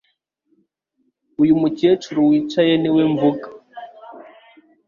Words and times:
Uyu 1.41 1.53
mukecuru 1.61 2.19
wicaye 2.29 2.73
niwe 2.77 3.03
mvuga 3.13 3.47